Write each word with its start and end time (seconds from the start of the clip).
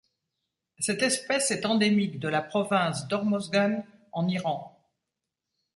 Cette 0.79 1.03
espèce 1.03 1.51
est 1.51 1.63
endémique 1.63 2.19
de 2.19 2.27
la 2.27 2.41
province 2.41 3.07
d'Hormozgân 3.07 3.85
en 4.13 4.27
Iran. 4.27 4.75